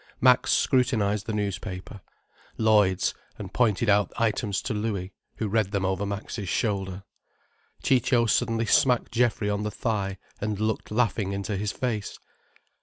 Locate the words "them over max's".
5.71-6.49